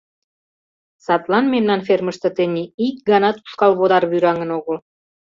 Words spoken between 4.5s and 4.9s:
огыл.